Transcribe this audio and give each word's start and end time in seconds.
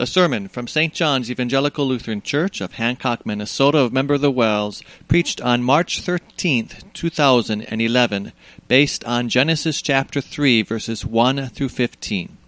The 0.00 0.06
sermon 0.06 0.48
from 0.48 0.66
St. 0.66 0.94
John's 0.94 1.30
Evangelical 1.30 1.86
Lutheran 1.86 2.22
Church 2.22 2.62
of 2.62 2.72
Hancock, 2.72 3.26
Minnesota, 3.26 3.80
of 3.80 3.92
Member 3.92 4.14
of 4.14 4.22
the 4.22 4.30
WELS, 4.30 4.82
preached 5.08 5.42
on 5.42 5.62
March 5.62 6.00
13th, 6.00 6.90
2011, 6.94 8.32
based 8.66 9.04
on 9.04 9.28
Genesis 9.28 9.82
chapter 9.82 10.22
3, 10.22 10.62
verses 10.62 11.04
1 11.04 11.48
through 11.50 11.68
15. 11.68 12.38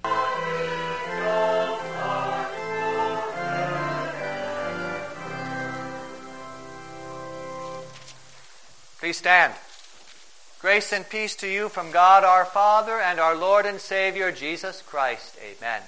Please 8.99 9.19
stand. 9.19 9.53
Grace 10.59 10.91
and 10.91 11.07
peace 11.11 11.37
to 11.37 11.47
you 11.47 11.69
from 11.69 11.91
God 11.91 12.25
our 12.25 12.47
Father 12.47 12.99
and 12.99 13.21
our 13.21 13.37
Lord 13.37 13.67
and 13.67 13.79
Savior 13.79 14.33
Jesus 14.33 14.81
Christ. 14.81 15.37
Amen. 15.39 15.83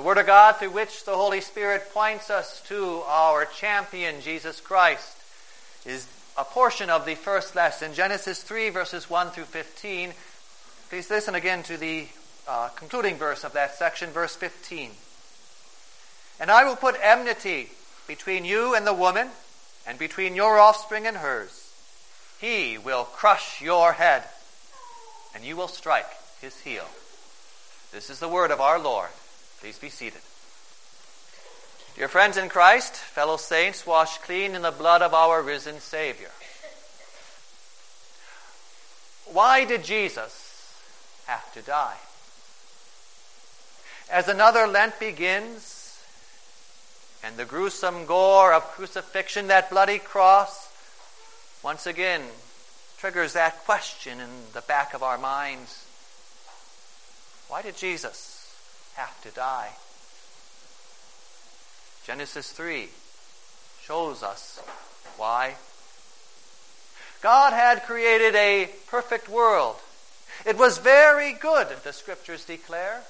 The 0.00 0.06
Word 0.06 0.16
of 0.16 0.24
God 0.24 0.56
through 0.56 0.70
which 0.70 1.04
the 1.04 1.14
Holy 1.14 1.42
Spirit 1.42 1.92
points 1.92 2.30
us 2.30 2.62
to 2.68 3.02
our 3.06 3.44
champion 3.44 4.22
Jesus 4.22 4.58
Christ 4.58 5.14
is 5.84 6.08
a 6.38 6.42
portion 6.42 6.88
of 6.88 7.04
the 7.04 7.16
first 7.16 7.54
lesson, 7.54 7.92
Genesis 7.92 8.42
3, 8.42 8.70
verses 8.70 9.10
1 9.10 9.28
through 9.28 9.44
15. 9.44 10.12
Please 10.88 11.10
listen 11.10 11.34
again 11.34 11.62
to 11.64 11.76
the 11.76 12.08
uh, 12.48 12.68
concluding 12.68 13.16
verse 13.16 13.44
of 13.44 13.52
that 13.52 13.74
section, 13.74 14.08
verse 14.08 14.34
15. 14.36 14.92
And 16.40 16.50
I 16.50 16.64
will 16.64 16.76
put 16.76 16.96
enmity 17.02 17.68
between 18.08 18.46
you 18.46 18.74
and 18.74 18.86
the 18.86 18.94
woman, 18.94 19.28
and 19.86 19.98
between 19.98 20.34
your 20.34 20.58
offspring 20.58 21.06
and 21.06 21.18
hers. 21.18 21.74
He 22.40 22.78
will 22.78 23.04
crush 23.04 23.60
your 23.60 23.92
head, 23.92 24.24
and 25.34 25.44
you 25.44 25.56
will 25.56 25.68
strike 25.68 26.08
his 26.40 26.58
heel. 26.60 26.86
This 27.92 28.08
is 28.08 28.18
the 28.18 28.30
word 28.30 28.50
of 28.50 28.62
our 28.62 28.78
Lord. 28.78 29.10
Please 29.60 29.78
be 29.78 29.88
seated. 29.88 30.20
Dear 31.96 32.08
friends 32.08 32.36
in 32.36 32.48
Christ, 32.48 32.94
fellow 32.94 33.36
saints, 33.36 33.86
washed 33.86 34.22
clean 34.22 34.54
in 34.54 34.62
the 34.62 34.70
blood 34.70 35.02
of 35.02 35.12
our 35.12 35.42
risen 35.42 35.80
Savior. 35.80 36.30
Why 39.26 39.64
did 39.64 39.84
Jesus 39.84 40.74
have 41.26 41.52
to 41.54 41.62
die? 41.62 41.96
As 44.10 44.28
another 44.28 44.66
Lent 44.66 44.98
begins, 44.98 46.00
and 47.22 47.36
the 47.36 47.44
gruesome 47.44 48.06
gore 48.06 48.52
of 48.52 48.62
crucifixion, 48.72 49.48
that 49.48 49.70
bloody 49.70 49.98
cross, 49.98 50.68
once 51.62 51.86
again 51.86 52.22
triggers 52.98 53.34
that 53.34 53.64
question 53.64 54.20
in 54.20 54.28
the 54.52 54.60
back 54.62 54.94
of 54.94 55.02
our 55.02 55.16
minds 55.16 55.86
why 57.48 57.62
did 57.62 57.76
Jesus 57.76 58.39
have 58.94 59.20
to 59.22 59.30
die? 59.30 59.70
Genesis 62.06 62.50
3 62.52 62.88
shows 63.82 64.22
us 64.22 64.60
why. 65.16 65.54
God 67.22 67.52
had 67.52 67.84
created 67.84 68.34
a 68.34 68.70
perfect 68.88 69.28
world. 69.28 69.76
It 70.46 70.56
was 70.56 70.78
very 70.78 71.32
good, 71.32 71.68
the 71.84 71.92
scriptures 71.92 72.44
declare. 72.44 73.02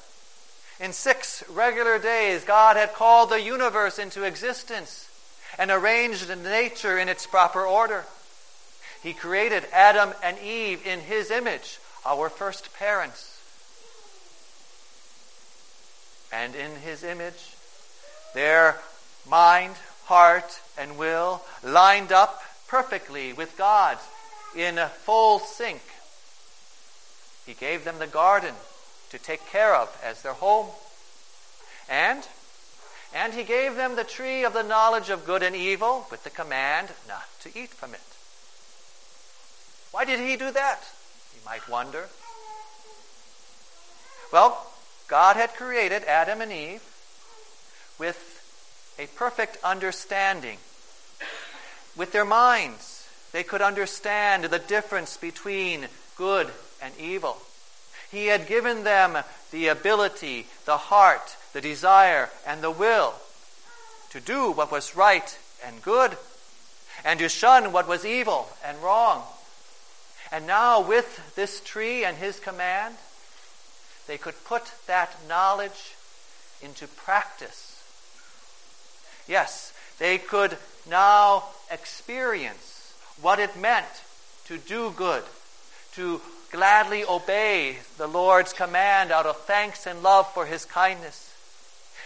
In 0.81 0.93
six 0.93 1.45
regular 1.49 1.99
days, 1.99 2.45
God 2.45 2.77
had 2.77 2.95
called 2.95 3.31
the 3.31 3.41
universe 3.41 3.99
into 3.99 4.25
existence 4.25 5.09
and 5.59 5.71
arranged 5.71 6.29
nature 6.43 6.99
in 6.99 7.09
its 7.09 7.27
proper 7.27 7.65
order. 7.65 8.05
He 9.03 9.13
created 9.13 9.67
Adam 9.73 10.13
and 10.23 10.39
Eve 10.39 10.87
in 10.87 11.01
His 11.01 11.31
image, 11.31 11.79
our 12.05 12.29
first 12.29 12.75
parents. 12.75 13.40
And 16.33 16.55
in 16.55 16.77
His 16.77 17.03
image, 17.03 17.57
their 18.35 18.79
mind, 19.29 19.75
heart, 20.05 20.61
and 20.79 20.97
will 20.97 21.43
lined 21.63 22.13
up 22.13 22.43
perfectly 22.69 23.33
with 23.33 23.57
God's 23.57 24.03
in 24.55 24.79
a 24.79 24.89
full 24.89 25.39
sync. 25.39 25.83
He 27.47 27.55
gave 27.55 27.85
them 27.85 27.99
the 27.99 28.07
garden 28.07 28.55
to 29.11 29.19
take 29.19 29.45
care 29.47 29.75
of 29.75 29.97
as 30.05 30.23
their 30.23 30.35
home. 30.35 30.67
And 31.89 32.27
and 33.13 33.35
he 33.35 33.43
gave 33.43 33.75
them 33.75 33.97
the 33.97 34.05
tree 34.05 34.45
of 34.45 34.53
the 34.53 34.63
knowledge 34.63 35.11
of 35.11 35.27
good 35.27 35.43
and 35.43 35.57
evil 35.57 36.07
with 36.11 36.23
the 36.23 36.31
command 36.31 36.91
not 37.09 37.25
to 37.41 37.59
eat 37.59 37.71
from 37.71 37.93
it. 37.93 38.01
Why 39.91 40.05
did 40.05 40.21
he 40.21 40.37
do 40.37 40.53
that? 40.53 40.81
You 41.35 41.41
might 41.45 41.69
wonder. 41.69 42.09
Well, 44.33 44.70
God 45.11 45.35
had 45.35 45.57
created 45.57 46.05
Adam 46.05 46.41
and 46.41 46.53
Eve 46.53 46.83
with 47.99 48.95
a 48.97 49.09
perfect 49.19 49.59
understanding. 49.65 50.59
With 51.97 52.13
their 52.13 52.25
minds, 52.25 53.09
they 53.33 53.43
could 53.43 53.61
understand 53.61 54.45
the 54.45 54.61
difference 54.61 55.17
between 55.17 55.89
good 56.17 56.49
and 56.81 56.95
evil. 56.97 57.39
He 58.13 58.27
had 58.27 58.47
given 58.47 58.85
them 58.85 59.19
the 59.51 59.67
ability, 59.67 60.47
the 60.65 60.77
heart, 60.77 61.37
the 61.53 61.61
desire, 61.61 62.31
and 62.47 62.63
the 62.63 62.71
will 62.71 63.15
to 64.11 64.21
do 64.21 64.53
what 64.53 64.71
was 64.71 64.95
right 64.95 65.37
and 65.67 65.83
good, 65.83 66.17
and 67.05 67.19
to 67.19 67.29
shun 67.29 67.73
what 67.73 67.89
was 67.89 68.07
evil 68.07 68.49
and 68.65 68.81
wrong. 68.81 69.25
And 70.31 70.47
now, 70.47 70.81
with 70.81 71.35
this 71.35 71.61
tree 71.61 72.05
and 72.05 72.17
his 72.17 72.39
command, 72.39 72.95
they 74.11 74.19
could 74.19 74.35
put 74.45 74.65
that 74.89 75.15
knowledge 75.29 75.95
into 76.61 76.89
practice. 76.89 77.81
Yes, 79.29 79.73
they 80.01 80.19
could 80.19 80.59
now 80.91 81.45
experience 81.71 82.93
what 83.23 83.39
it 83.39 83.57
meant 83.57 83.87
to 84.47 84.59
do 84.59 84.93
good, 84.97 85.23
to 85.93 86.21
gladly 86.51 87.05
obey 87.05 87.77
the 87.99 88.09
Lord's 88.09 88.53
command 88.53 89.13
out 89.13 89.27
of 89.27 89.37
thanks 89.43 89.87
and 89.87 90.03
love 90.03 90.27
for 90.35 90.45
his 90.45 90.65
kindness. 90.65 91.33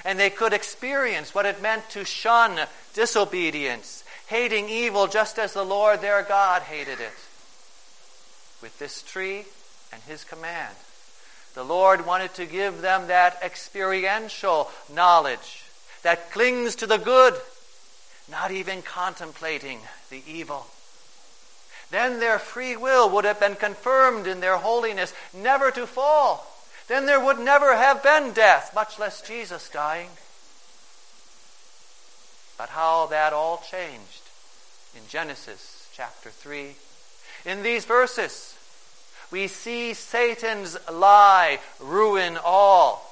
And 0.05 0.19
they 0.19 0.29
could 0.29 0.53
experience 0.53 1.35
what 1.35 1.47
it 1.47 1.63
meant 1.63 1.89
to 1.93 2.05
shun 2.05 2.61
disobedience, 2.93 4.05
hating 4.27 4.69
evil 4.69 5.07
just 5.07 5.39
as 5.39 5.55
the 5.55 5.65
Lord 5.65 6.03
their 6.03 6.23
God 6.23 6.61
hated 6.61 7.01
it 7.01 7.17
with 8.61 8.79
this 8.79 9.01
tree 9.01 9.47
and 9.91 10.03
his 10.03 10.23
command. 10.23 10.75
The 11.55 11.65
Lord 11.65 12.05
wanted 12.05 12.35
to 12.35 12.47
give 12.47 12.81
them 12.81 13.07
that 13.07 13.39
experiential 13.43 14.71
knowledge 14.93 15.65
that 16.03 16.33
clings 16.33 16.75
to 16.77 16.87
the 16.87 16.99
good, 16.99 17.35
not 18.31 18.51
even 18.51 18.83
contemplating 18.83 19.79
the 20.11 20.23
evil. 20.27 20.67
Then 21.91 22.19
their 22.19 22.39
free 22.39 22.77
will 22.77 23.09
would 23.11 23.25
have 23.25 23.39
been 23.39 23.55
confirmed 23.55 24.27
in 24.27 24.41
their 24.41 24.57
holiness, 24.57 25.15
never 25.33 25.71
to 25.71 25.87
fall. 25.87 26.47
Then 26.89 27.07
there 27.07 27.25
would 27.25 27.39
never 27.39 27.77
have 27.77 28.03
been 28.03 28.33
death, 28.33 28.75
much 28.75 28.99
less 28.99 29.23
Jesus 29.23 29.69
dying. 29.69 30.11
But 32.59 32.71
how 32.71 33.07
that 33.07 33.33
all 33.33 33.59
changed 33.59 34.23
in 34.97 35.03
Genesis 35.09 35.89
chapter 35.95 36.31
3. 36.31 36.75
In 37.45 37.63
these 37.63 37.85
verses, 37.85 38.54
we 39.31 39.49
see 39.49 39.95
Satan's 39.95 40.77
lie 40.91 41.59
ruin 41.81 42.39
all. 42.43 43.11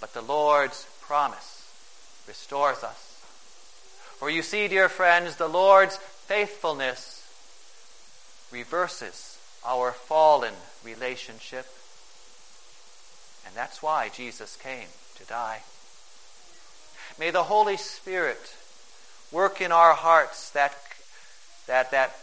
But 0.00 0.14
the 0.14 0.22
Lord's 0.22 0.86
promise 1.02 1.68
restores 2.26 2.82
us. 2.82 3.22
For 4.18 4.30
you 4.30 4.42
see, 4.42 4.68
dear 4.68 4.88
friends, 4.88 5.36
the 5.36 5.48
Lord's 5.48 5.96
faithfulness 5.96 7.26
reverses 8.52 9.38
our 9.64 9.92
fallen 9.92 10.54
relationship. 10.84 11.66
And 13.46 13.54
that's 13.54 13.82
why 13.82 14.08
Jesus 14.08 14.56
came 14.56 14.88
to 15.16 15.24
die. 15.24 15.62
May 17.18 17.30
the 17.30 17.44
Holy 17.44 17.76
Spirit 17.76 18.54
work 19.32 19.60
in 19.60 19.72
our 19.72 19.94
hearts 19.94 20.50
that, 20.50 20.76
that, 21.66 21.90
that 21.90 22.14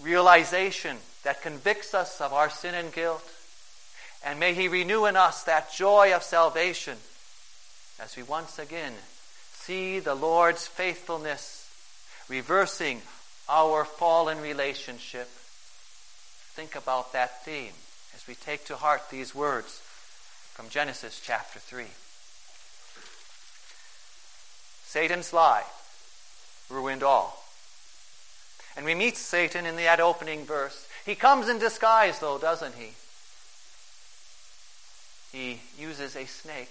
realization 0.00 0.96
that 1.24 1.42
convicts 1.42 1.94
us 1.94 2.20
of 2.20 2.32
our 2.32 2.50
sin 2.50 2.74
and 2.74 2.92
guilt. 2.92 3.28
And 4.24 4.38
may 4.38 4.54
He 4.54 4.68
renew 4.68 5.06
in 5.06 5.16
us 5.16 5.42
that 5.44 5.72
joy 5.72 6.14
of 6.14 6.22
salvation 6.22 6.98
as 8.00 8.16
we 8.16 8.22
once 8.22 8.58
again 8.58 8.92
see 9.52 10.00
the 10.00 10.14
Lord's 10.14 10.66
faithfulness 10.66 11.68
reversing 12.28 13.02
our 13.48 13.84
fallen 13.84 14.40
relationship. 14.40 15.28
Think 16.54 16.74
about 16.74 17.12
that 17.12 17.44
theme 17.44 17.72
as 18.14 18.26
we 18.26 18.34
take 18.34 18.64
to 18.66 18.76
heart 18.76 19.10
these 19.10 19.34
words 19.34 19.80
from 20.52 20.68
Genesis 20.68 21.20
chapter 21.24 21.58
3. 21.58 21.84
Satan's 24.84 25.32
lie 25.32 25.64
ruined 26.68 27.02
all. 27.02 27.41
And 28.76 28.86
we 28.86 28.94
meet 28.94 29.16
Satan 29.16 29.66
in 29.66 29.76
that 29.76 30.00
opening 30.00 30.44
verse. 30.44 30.86
He 31.04 31.14
comes 31.14 31.48
in 31.48 31.58
disguise, 31.58 32.18
though, 32.18 32.38
doesn't 32.38 32.74
he? 32.74 32.92
he 35.32 35.60
uses 35.78 36.14
a 36.14 36.26
snake. 36.26 36.70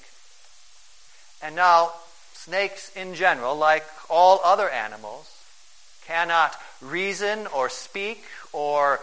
And 1.41 1.55
now, 1.55 1.91
snakes 2.33 2.95
in 2.95 3.15
general, 3.15 3.55
like 3.55 3.85
all 4.09 4.39
other 4.43 4.69
animals, 4.69 5.35
cannot 6.05 6.55
reason 6.79 7.47
or 7.47 7.69
speak 7.69 8.23
or 8.53 8.99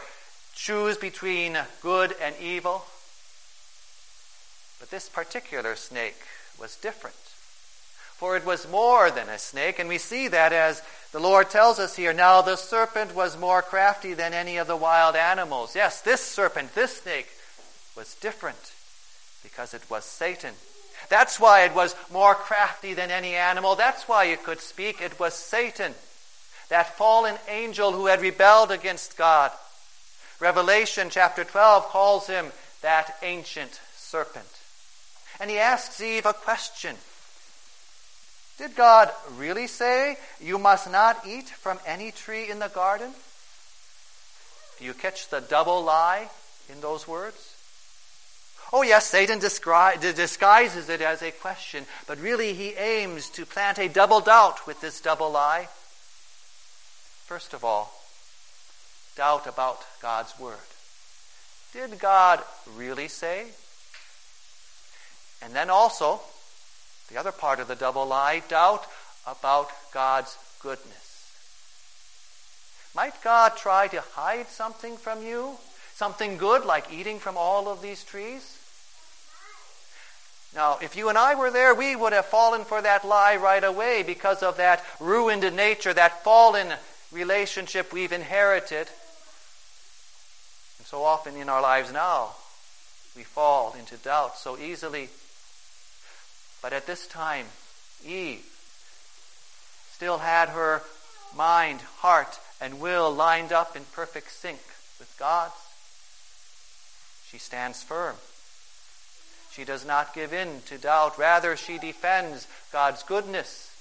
choose 0.55 0.97
between 0.97 1.59
good 1.83 2.15
and 2.23 2.35
evil. 2.41 2.85
But 4.79 4.91
this 4.91 5.09
particular 5.09 5.75
snake 5.75 6.21
was 6.59 6.77
different. 6.77 7.17
For 7.17 8.37
it 8.37 8.45
was 8.45 8.69
more 8.69 9.11
than 9.11 9.29
a 9.29 9.39
snake, 9.39 9.79
and 9.79 9.89
we 9.89 9.99
see 9.99 10.29
that 10.29 10.53
as 10.53 10.83
the 11.13 11.21
Lord 11.21 11.49
tells 11.49 11.79
us 11.79 11.97
here. 11.97 12.13
Now 12.13 12.43
the 12.43 12.57
serpent 12.57 13.15
was 13.15 13.39
more 13.39 13.63
crafty 13.63 14.15
than 14.15 14.35
any 14.35 14.59
of 14.59 14.67
the 14.67 14.77
wild 14.77 15.17
animals. 15.17 15.75
Yes, 15.75 16.01
this 16.01 16.21
serpent, 16.21 16.75
this 16.75 17.01
snake, 17.03 17.29
was 17.97 18.15
different 18.17 18.73
because 19.43 19.73
it 19.73 19.83
was 19.89 20.05
Satan. 20.05 20.55
That's 21.09 21.41
why 21.41 21.63
it 21.63 21.75
was 21.75 21.97
more 22.13 22.35
crafty 22.35 22.93
than 22.93 23.11
any 23.11 23.35
animal. 23.35 23.75
That's 23.75 24.07
why 24.07 24.27
it 24.27 24.45
could 24.45 24.61
speak. 24.61 25.01
It 25.01 25.19
was 25.19 25.33
Satan, 25.33 25.95
that 26.69 26.97
fallen 26.97 27.37
angel 27.49 27.93
who 27.93 28.07
had 28.07 28.21
rebelled 28.21 28.71
against 28.71 29.17
God. 29.17 29.51
Revelation 30.41 31.09
chapter 31.11 31.45
12 31.45 31.87
calls 31.87 32.27
him 32.27 32.53
that 32.83 33.17
ancient 33.23 33.81
serpent. 33.97 34.47
And 35.41 35.51
he 35.51 35.59
asks 35.59 36.01
Eve 36.01 36.27
a 36.27 36.33
question 36.33 36.97
Did 38.59 38.75
God 38.75 39.11
really 39.37 39.69
say, 39.69 40.19
You 40.41 40.59
must 40.59 40.91
not 40.91 41.25
eat 41.27 41.49
from 41.49 41.79
any 41.87 42.11
tree 42.11 42.51
in 42.51 42.59
the 42.59 42.69
garden? 42.69 43.13
Do 44.79 44.85
you 44.85 44.95
catch 44.95 45.29
the 45.29 45.41
double 45.41 45.83
lie 45.83 46.29
in 46.69 46.81
those 46.81 47.07
words? 47.07 47.55
Oh, 48.73 48.83
yes, 48.83 49.07
Satan 49.07 49.39
disguises 49.39 50.89
it 50.89 51.01
as 51.01 51.23
a 51.23 51.31
question, 51.31 51.87
but 52.07 52.21
really 52.21 52.53
he 52.53 52.75
aims 52.75 53.31
to 53.31 53.47
plant 53.47 53.79
a 53.79 53.89
double 53.89 54.21
doubt 54.21 54.67
with 54.67 54.81
this 54.81 55.01
double 55.01 55.31
lie. 55.31 55.69
First 57.25 57.55
of 57.55 57.65
all, 57.65 57.93
doubt 59.17 59.47
about 59.47 59.85
God's 60.03 60.39
Word. 60.39 60.59
Did 61.73 61.99
God 61.99 62.43
really 62.77 63.09
say? 63.09 63.47
And 65.43 65.55
then 65.55 65.71
also, 65.71 66.21
the 67.11 67.19
other 67.19 67.33
part 67.33 67.61
of 67.61 67.69
the 67.69 67.75
double 67.75 68.07
lie, 68.07 68.43
doubt 68.49 68.85
about 69.27 69.69
God's 69.93 70.37
goodness. 70.61 71.33
Might 72.95 73.23
God 73.23 73.57
try 73.57 73.89
to 73.89 74.01
hide 74.01 74.49
something 74.49 74.97
from 74.97 75.23
you? 75.25 75.57
Something 75.95 76.37
good 76.37 76.65
like 76.65 76.93
eating 76.93 77.19
from 77.19 77.37
all 77.37 77.69
of 77.69 77.83
these 77.83 78.05
trees? 78.05 78.57
Now, 80.55 80.79
if 80.81 80.97
you 80.97 81.09
and 81.09 81.19
I 81.19 81.35
were 81.35 81.51
there, 81.51 81.75
we 81.75 81.95
would 81.95 82.13
have 82.13 82.27
fallen 82.27 82.65
for 82.65 82.81
that 82.81 83.05
lie 83.05 83.37
right 83.37 83.63
away 83.63 84.03
because 84.03 84.43
of 84.43 84.57
that 84.57 84.85
ruined 84.99 85.43
nature, 85.55 85.93
that 85.93 86.25
fallen 86.25 86.73
relationship 87.13 87.93
we've 87.93 88.13
inherited. 88.13 88.89
And 90.79 90.87
so 90.87 91.03
often 91.05 91.37
in 91.37 91.49
our 91.49 91.61
lives 91.61 91.93
now, 91.93 92.31
we 93.17 93.23
fall 93.25 93.75
into 93.79 93.97
doubt 93.97 94.39
so 94.39 94.57
easily. 94.57 95.11
But 96.61 96.73
at 96.73 96.87
this 96.87 97.07
time, 97.07 97.47
Eve 98.05 98.45
still 99.93 100.19
had 100.19 100.49
her 100.51 100.83
mind, 101.37 101.81
heart, 101.99 102.39
and 102.61 102.81
will 102.81 103.13
lined 103.13 103.53
up 103.53 103.77
in 103.77 103.85
perfect 103.93 104.31
sync 104.33 104.61
with 104.99 105.15
God's. 105.19 105.55
She 107.31 107.39
stands 107.39 107.83
firm. 107.83 108.17
She 109.53 109.65
does 109.65 109.85
not 109.85 110.15
give 110.15 110.33
in 110.33 110.63
to 110.67 110.79
doubt. 110.79 111.19
Rather, 111.19 111.57
she 111.57 111.79
defends 111.79 112.47
God's 112.73 113.03
goodness 113.03 113.75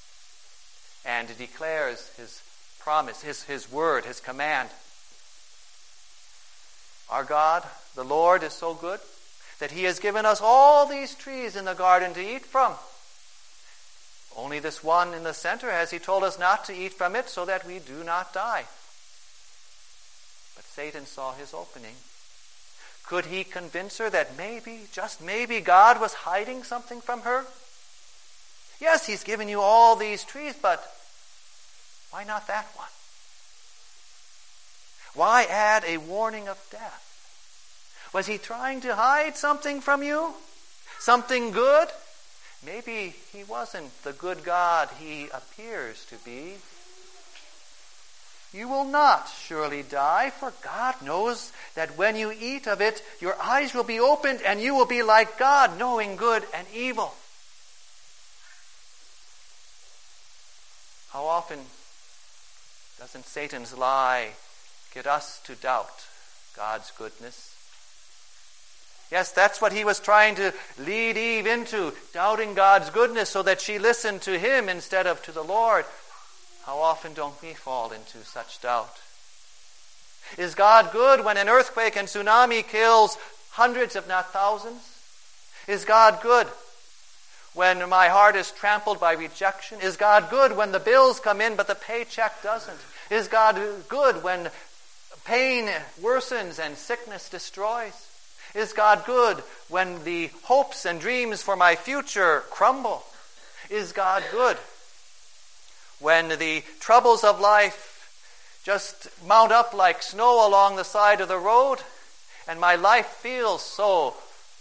and 1.06 1.36
declares 1.38 2.12
His 2.18 2.42
promise, 2.80 3.22
His, 3.22 3.44
His 3.44 3.72
word, 3.72 4.06
His 4.06 4.20
command. 4.20 4.70
Our 7.10 7.24
God, 7.24 7.64
the 7.96 8.04
Lord, 8.04 8.44
is 8.44 8.54
so 8.54 8.74
good 8.74 9.00
that 9.60 9.72
He 9.72 9.84
has 9.84 10.00
given 10.00 10.26
us 10.26 10.40
all 10.42 10.86
these 10.86 11.16
trees 11.16 11.56
in 11.56 11.66
the 11.66 11.74
garden 11.74 12.14
to 12.14 12.22
eat 12.22 12.46
from. 12.46 12.74
Only 14.36 14.60
this 14.60 14.84
one 14.84 15.14
in 15.14 15.24
the 15.24 15.34
center 15.34 15.72
has 15.72 15.92
He 15.92 16.00
told 16.00 16.24
us 16.24 16.38
not 16.38 16.66
to 16.66 16.74
eat 16.74 16.94
from 16.94 17.16
it 17.16 17.30
so 17.30 17.46
that 17.46 17.66
we 17.66 17.80
do 17.80 18.04
not 18.04 18.34
die. 18.34 18.66
But 20.56 20.66
Satan 20.66 21.06
saw 21.06 21.34
his 21.34 21.54
opening 21.54 21.96
could 23.08 23.28
he 23.28 23.46
convince 23.46 23.98
her 24.00 24.10
that 24.10 24.38
maybe, 24.38 24.82
just 24.92 25.22
maybe, 25.22 25.62
God 25.62 26.02
was 26.02 26.14
hiding 26.14 26.64
something 26.64 27.00
from 27.00 27.22
her? 27.22 27.46
Yes, 28.82 29.08
he's 29.08 29.24
given 29.24 29.48
you 29.48 29.62
all 29.62 29.96
these 29.96 30.26
trees, 30.26 30.56
but 30.62 30.84
why 32.12 32.26
not 32.26 32.48
that 32.48 32.68
one? 32.76 32.88
Why 35.16 35.46
add 35.46 35.86
a 35.88 35.98
warning 35.98 36.50
of 36.50 36.62
death? 36.70 37.06
Was 38.14 38.28
he 38.28 38.38
trying 38.38 38.82
to 38.82 38.96
hide 38.96 39.38
something 39.38 39.82
from 39.82 40.04
you? 40.04 40.34
Something 41.00 41.52
good? 41.52 41.90
Maybe 42.66 43.16
he 43.32 43.44
wasn't 43.44 44.04
the 44.04 44.14
good 44.14 44.44
God 44.44 44.90
he 45.00 45.28
appears 45.34 46.06
to 46.06 46.16
be. 46.26 46.56
You 48.54 48.68
will 48.68 48.86
not 48.86 49.30
surely 49.30 49.84
die, 49.84 50.32
for 50.32 50.54
God 50.64 50.96
knows 51.02 51.52
that 51.76 51.98
when 51.98 52.16
you 52.16 52.32
eat 52.32 52.66
of 52.68 52.82
it, 52.82 53.04
your 53.20 53.40
eyes 53.42 53.74
will 53.74 53.84
be 53.84 54.00
opened 54.00 54.42
and 54.42 54.62
you 54.62 54.74
will 54.74 54.86
be 54.86 55.04
like 55.04 55.38
God, 55.38 55.78
knowing 55.78 56.16
good 56.16 56.44
and 56.54 56.66
evil. 56.74 57.14
How 61.12 61.26
often 61.26 61.60
doesn't 63.00 63.26
Satan's 63.26 63.78
lie 63.78 64.30
get 64.94 65.06
us 65.06 65.40
to 65.46 65.56
doubt 65.56 66.08
God's 66.56 66.92
goodness? 66.92 67.57
Yes, 69.10 69.32
that's 69.32 69.62
what 69.62 69.72
he 69.72 69.86
was 69.86 70.00
trying 70.00 70.36
to 70.36 70.54
lead 70.78 71.18
Eve 71.18 71.48
into, 71.48 71.94
doubting 72.14 72.54
God's 72.54 72.90
goodness 72.90 73.30
so 73.30 73.42
that 73.44 73.62
she 73.62 73.80
listened 73.80 74.22
to 74.24 74.38
him 74.38 74.68
instead 74.68 75.08
of 75.08 75.22
to 75.24 75.32
the 75.32 75.44
Lord. 75.44 75.86
How 76.66 76.80
often 76.80 77.14
don't 77.14 77.42
we 77.42 77.54
fall 77.54 77.92
into 77.92 78.18
such 78.26 78.60
doubt? 78.62 79.00
Is 80.38 80.56
God 80.56 80.92
good 80.92 81.24
when 81.24 81.38
an 81.38 81.48
earthquake 81.48 81.96
and 81.96 82.10
tsunami 82.10 82.68
kills 82.68 83.18
hundreds, 83.52 83.96
if 83.96 84.08
not 84.10 84.34
thousands? 84.34 84.82
Is 85.68 85.86
God 85.86 86.20
good 86.22 86.48
when 87.54 87.88
my 87.88 88.10
heart 88.10 88.36
is 88.36 88.52
trampled 88.52 89.00
by 89.00 89.14
rejection? 89.14 89.80
Is 89.80 89.96
God 89.96 90.30
good 90.30 90.58
when 90.58 90.74
the 90.74 90.80
bills 90.80 91.22
come 91.22 91.40
in 91.40 91.56
but 91.56 91.68
the 91.68 91.76
paycheck 91.76 92.44
doesn't? 92.44 92.80
Is 93.10 93.30
God 93.30 93.58
good 93.88 94.22
when 94.22 94.50
pain 95.24 95.70
worsens 96.02 96.60
and 96.60 96.78
sickness 96.78 97.30
destroys? 97.30 98.07
Is 98.58 98.74
God 98.74 99.06
good 99.06 99.38
when 99.70 100.04
the 100.04 100.32
hopes 100.46 100.88
and 100.88 101.00
dreams 101.00 101.44
for 101.44 101.56
my 101.56 101.76
future 101.76 102.40
crumble? 102.50 103.04
Is 103.70 103.92
God 103.92 104.24
good 104.32 104.58
when 106.00 106.30
the 106.30 106.64
troubles 106.80 107.24
of 107.24 107.40
life 107.40 108.64
just 108.64 109.10
mount 109.28 109.52
up 109.52 109.76
like 109.76 110.02
snow 110.02 110.48
along 110.48 110.76
the 110.76 110.84
side 110.84 111.22
of 111.22 111.28
the 111.28 111.38
road, 111.38 111.82
and 112.48 112.60
my 112.60 112.74
life 112.74 113.06
feels 113.06 113.62
so 113.62 114.16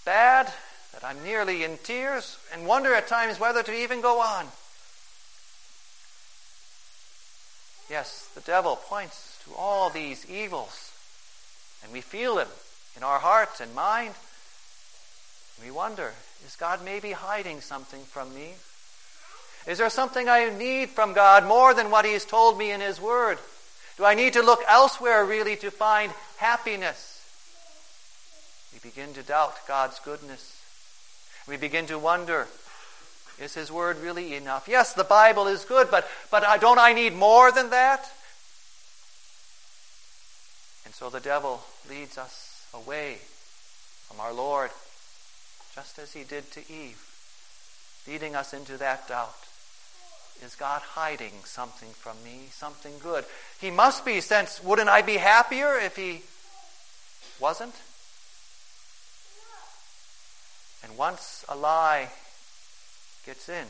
bad 0.05 0.53
that 0.93 1.03
I'm 1.03 1.25
nearly 1.25 1.65
in 1.65 1.79
tears 1.79 2.37
and 2.53 2.67
wonder 2.67 2.95
at 2.95 3.09
times 3.09 3.41
whether 3.41 3.63
to 3.63 3.73
even 3.73 4.03
go 4.03 4.21
on. 4.21 4.49
Yes, 7.89 8.29
the 8.35 8.43
devil 8.43 8.77
points 8.77 9.43
to 9.47 9.55
all 9.57 9.89
these 9.89 10.29
evils, 10.29 10.93
and 11.83 11.95
we 11.95 12.03
feel 12.03 12.35
them 12.35 12.49
in 12.97 13.03
our 13.03 13.19
hearts 13.19 13.61
and 13.61 13.75
mind. 13.75 14.15
We 15.63 15.71
wonder, 15.71 16.13
is 16.47 16.57
God 16.57 16.85
maybe 16.85 17.13
hiding 17.13 17.61
something 17.61 18.03
from 18.03 18.35
me? 18.35 18.55
Is 19.67 19.79
there 19.79 19.91
something 19.91 20.29
I 20.29 20.49
need 20.51 20.91
from 20.91 21.13
God 21.13 21.47
more 21.47 21.75
than 21.75 21.91
what 21.91 22.05
He 22.05 22.13
has 22.13 22.25
told 22.25 22.59
me 22.59 22.71
in 22.71 22.81
His 22.81 23.01
Word? 23.01 23.39
Do 23.97 24.05
I 24.05 24.15
need 24.15 24.35
to 24.35 24.43
look 24.43 24.61
elsewhere 24.69 25.25
really 25.25 25.57
to 25.57 25.71
find 25.71 26.13
happiness? 26.37 27.13
We 28.73 28.79
begin 28.91 29.15
to 29.15 29.23
doubt 29.23 29.55
God's 29.67 29.99
goodness. 30.01 30.61
We 31.49 31.57
begin 31.57 31.87
to 31.87 31.99
wonder, 31.99 32.47
is 33.41 33.55
His 33.55 33.73
Word 33.73 33.99
really 33.99 34.35
enough? 34.35 34.69
Yes, 34.69 34.93
the 34.93 35.05
Bible 35.05 35.47
is 35.47 35.65
good, 35.65 35.91
but, 35.91 36.07
but 36.31 36.61
don't 36.61 36.79
I 36.79 36.93
need 36.93 37.15
more 37.15 37.51
than 37.51 37.71
that? 37.71 38.09
And 40.85 40.95
so 40.95 41.11
the 41.11 41.21
devil 41.21 41.63
leads 41.89 42.19
us 42.19 42.46
away 42.77 43.19
from 44.07 44.21
our 44.21 44.33
Lord, 44.33 44.71
just 45.75 45.99
as 45.99 46.13
he 46.13 46.23
did 46.23 46.51
to 46.53 46.61
Eve, 46.73 47.03
leading 48.07 48.37
us 48.37 48.53
into 48.53 48.77
that 48.79 49.09
doubt. 49.09 49.35
Is 50.45 50.55
God 50.55 50.83
hiding 50.83 51.33
something 51.45 51.89
from 51.91 52.23
me, 52.23 52.49
something 52.51 52.93
good? 53.03 53.25
He 53.59 53.71
must 53.71 54.05
be, 54.05 54.21
since 54.21 54.63
wouldn't 54.63 54.89
I 54.89 55.01
be 55.01 55.17
happier 55.17 55.79
if 55.79 55.97
He 55.97 56.23
wasn't? 57.41 57.75
And 60.85 60.99
once 60.99 61.45
a 61.49 61.57
lie 61.57 62.11
gets 63.25 63.49
in, 63.49 63.67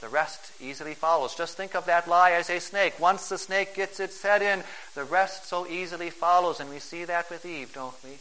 the 0.00 0.08
rest 0.08 0.52
easily 0.60 0.94
follows. 0.94 1.34
Just 1.34 1.56
think 1.56 1.74
of 1.74 1.86
that 1.86 2.06
lie 2.06 2.32
as 2.32 2.50
a 2.50 2.60
snake. 2.60 3.00
Once 3.00 3.28
the 3.28 3.38
snake 3.38 3.74
gets 3.74 3.98
its 3.98 4.22
head 4.22 4.42
in, 4.42 4.62
the 4.94 5.04
rest 5.04 5.46
so 5.46 5.66
easily 5.66 6.10
follows. 6.10 6.60
And 6.60 6.68
we 6.68 6.78
see 6.78 7.04
that 7.04 7.30
with 7.30 7.46
Eve, 7.46 7.72
don't 7.72 7.94
we? 8.04 8.18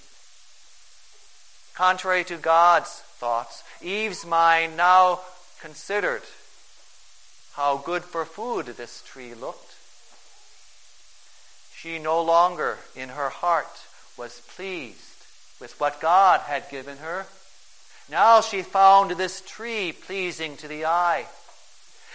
Contrary 1.75 2.23
to 2.23 2.37
God's 2.37 2.89
thoughts, 2.89 3.63
Eve's 3.81 4.25
mind 4.25 4.77
now 4.77 5.19
considered 5.61 6.21
how 7.53 7.77
good 7.77 8.03
for 8.03 8.23
food 8.23 8.67
this 8.67 9.01
tree 9.05 9.33
looked. 9.33 9.73
She 11.75 11.99
no 11.99 12.21
longer, 12.21 12.77
in 12.95 13.09
her 13.09 13.29
heart, 13.29 13.83
was 14.17 14.41
pleased 14.55 15.01
with 15.59 15.77
what 15.79 15.99
God 15.99 16.41
had 16.41 16.69
given 16.69 16.97
her. 16.97 17.25
Now 18.09 18.41
she 18.41 18.61
found 18.61 19.11
this 19.11 19.41
tree 19.41 19.91
pleasing 19.91 20.57
to 20.57 20.67
the 20.67 20.85
eye. 20.85 21.25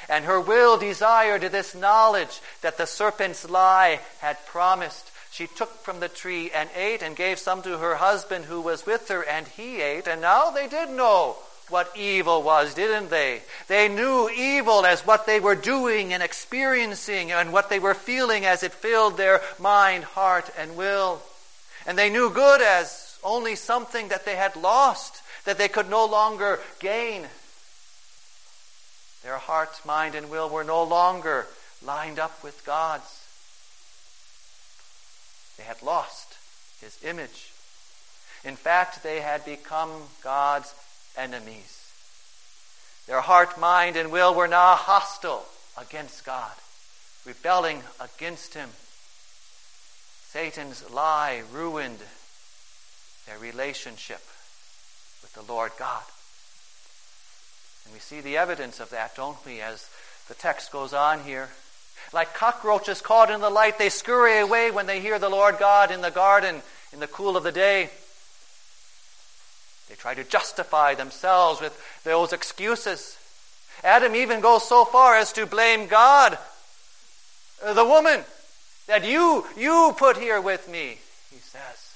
And 0.09 0.25
her 0.25 0.40
will 0.40 0.78
desired 0.78 1.42
this 1.42 1.75
knowledge 1.75 2.40
that 2.62 2.78
the 2.78 2.87
serpent's 2.87 3.49
lie 3.49 4.00
had 4.21 4.45
promised. 4.47 5.11
She 5.33 5.47
took 5.47 5.71
from 5.83 6.00
the 6.00 6.09
tree 6.09 6.50
and 6.52 6.69
ate 6.75 7.02
and 7.02 7.14
gave 7.14 7.38
some 7.38 7.62
to 7.62 7.78
her 7.78 7.95
husband 7.97 8.47
who 8.47 8.61
was 8.61 8.87
with 8.87 9.09
her, 9.09 9.23
and 9.23 9.47
he 9.47 9.80
ate. 9.80 10.07
And 10.09 10.21
now 10.21 10.50
they 10.50 10.66
did 10.66 10.90
know 10.90 11.37
what 11.69 11.92
evil 11.97 12.42
was, 12.42 12.75
didn't 12.75 13.11
they? 13.11 13.42
They 13.69 13.88
knew 13.88 14.28
evil 14.28 14.85
as 14.85 15.07
what 15.07 15.26
they 15.26 15.40
were 15.40 15.54
doing 15.54 16.12
and 16.12 16.23
experiencing 16.23 17.30
and 17.30 17.52
what 17.52 17.71
they 17.71 17.78
were 17.78 17.95
feeling 17.95 18.45
as 18.45 18.62
it 18.62 18.73
filled 18.73 19.16
their 19.16 19.40
mind, 19.59 20.04
heart, 20.04 20.50
and 20.59 20.76
will. 20.76 21.23
And 21.87 21.97
they 21.97 22.11
knew 22.11 22.30
good 22.30 22.61
as 22.61 23.19
only 23.23 23.54
something 23.54 24.09
that 24.09 24.25
they 24.25 24.37
had 24.37 24.57
lost, 24.57 25.23
that 25.45 25.59
they 25.59 25.69
could 25.69 25.88
no 25.88 26.07
longer 26.07 26.59
gain. 26.80 27.26
Their 29.22 29.38
heart, 29.38 29.80
mind, 29.84 30.14
and 30.14 30.30
will 30.30 30.48
were 30.48 30.64
no 30.64 30.82
longer 30.82 31.46
lined 31.82 32.18
up 32.18 32.42
with 32.42 32.64
God's. 32.64 33.24
They 35.58 35.64
had 35.64 35.82
lost 35.82 36.36
His 36.80 36.98
image. 37.04 37.52
In 38.44 38.56
fact, 38.56 39.02
they 39.02 39.20
had 39.20 39.44
become 39.44 39.90
God's 40.22 40.74
enemies. 41.16 41.92
Their 43.06 43.20
heart, 43.20 43.58
mind, 43.58 43.96
and 43.96 44.10
will 44.10 44.34
were 44.34 44.48
now 44.48 44.74
hostile 44.74 45.46
against 45.76 46.24
God, 46.24 46.52
rebelling 47.26 47.82
against 48.00 48.54
Him. 48.54 48.70
Satan's 50.28 50.88
lie 50.90 51.42
ruined 51.52 51.98
their 53.26 53.38
relationship 53.38 54.22
with 55.22 55.32
the 55.34 55.42
Lord 55.42 55.72
God. 55.78 56.04
And 57.90 57.97
we 57.97 58.00
see 58.00 58.20
the 58.20 58.37
evidence 58.37 58.78
of 58.78 58.90
that, 58.90 59.16
don't 59.16 59.44
we, 59.44 59.61
as 59.61 59.90
the 60.28 60.35
text 60.35 60.70
goes 60.70 60.94
on 60.94 61.25
here. 61.25 61.49
Like 62.12 62.35
cockroaches 62.35 63.00
caught 63.00 63.32
in 63.32 63.40
the 63.40 63.50
light, 63.50 63.78
they 63.78 63.88
scurry 63.88 64.38
away 64.38 64.70
when 64.70 64.87
they 64.87 65.00
hear 65.00 65.18
the 65.18 65.28
Lord 65.28 65.59
God 65.59 65.90
in 65.90 66.00
the 66.00 66.12
garden 66.12 66.62
in 66.92 67.00
the 67.00 67.09
cool 67.09 67.37
of 67.37 67.42
the 67.42 67.50
day. 67.50 67.90
They 69.88 69.97
try 69.97 70.14
to 70.14 70.23
justify 70.23 70.94
themselves 70.94 71.61
with 71.61 71.76
those 72.04 72.32
excuses. 72.32 73.18
Adam 73.82 74.14
even 74.14 74.38
goes 74.38 74.68
so 74.68 74.85
far 74.85 75.16
as 75.16 75.32
to 75.32 75.44
blame 75.44 75.88
God, 75.88 76.38
the 77.75 77.85
woman 77.85 78.20
that 78.87 79.04
you 79.04 79.44
you 79.56 79.97
put 79.99 80.16
here 80.16 80.40
with 80.40 80.68
me, 80.68 80.99
he 81.32 81.40
says. 81.40 81.92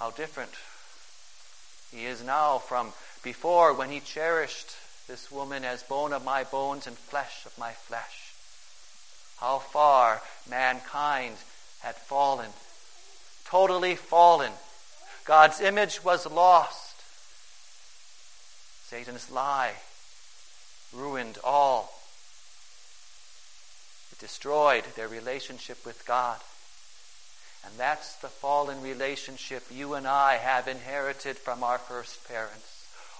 How 0.00 0.10
different 0.10 0.50
he 1.92 2.06
is 2.06 2.24
now 2.24 2.58
from 2.58 2.92
before 3.22 3.74
when 3.74 3.90
he 3.90 4.00
cherished 4.00 4.70
this 5.08 5.30
woman 5.30 5.64
as 5.64 5.82
bone 5.82 6.12
of 6.12 6.24
my 6.24 6.44
bones 6.44 6.86
and 6.86 6.96
flesh 6.96 7.44
of 7.44 7.56
my 7.58 7.72
flesh. 7.72 8.34
How 9.38 9.58
far 9.58 10.20
mankind 10.48 11.36
had 11.80 11.96
fallen, 11.96 12.50
totally 13.44 13.96
fallen. 13.96 14.52
God's 15.24 15.60
image 15.60 16.04
was 16.04 16.30
lost. 16.30 16.96
Satan's 18.86 19.30
lie 19.30 19.72
ruined 20.92 21.38
all. 21.44 21.92
It 24.12 24.18
destroyed 24.18 24.84
their 24.96 25.08
relationship 25.08 25.84
with 25.86 26.04
God. 26.06 26.38
And 27.64 27.74
that's 27.76 28.16
the 28.16 28.28
fallen 28.28 28.82
relationship 28.82 29.64
you 29.70 29.94
and 29.94 30.06
I 30.06 30.36
have 30.36 30.66
inherited 30.66 31.36
from 31.36 31.62
our 31.62 31.78
first 31.78 32.26
parents. 32.26 32.69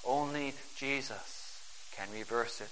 Only 0.06 0.54
Jesus 0.76 1.60
can 1.96 2.08
reverse 2.12 2.60
it. 2.60 2.70